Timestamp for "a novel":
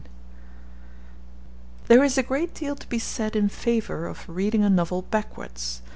4.63-5.03